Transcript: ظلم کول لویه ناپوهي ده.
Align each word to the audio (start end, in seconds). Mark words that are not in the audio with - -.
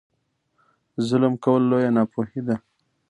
ظلم 1.07 1.33
کول 1.43 1.61
لویه 1.69 1.89
ناپوهي 1.95 2.41
ده. 2.47 2.55